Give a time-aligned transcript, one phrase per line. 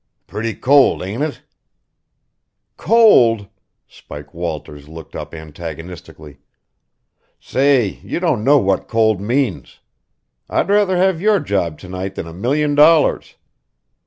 [0.25, 1.43] "Pretty cold, ain't it?"
[2.75, 3.47] "Cold?"
[3.87, 6.39] Spike Walters looked up antagonistically.
[7.39, 9.79] "Say, you don't know what cold means.
[10.49, 13.35] I'd rather have your job to night than a million dollars.